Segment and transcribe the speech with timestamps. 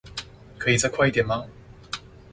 [0.57, 1.45] 可以再快點嗎